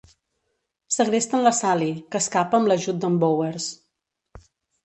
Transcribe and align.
Segresten 0.95 1.43
la 1.47 1.51
Sally, 1.57 1.91
que 2.15 2.21
escapa 2.25 2.61
amb 2.61 2.73
l'ajut 2.73 3.01
d'en 3.05 3.21
Bowers. 3.25 3.69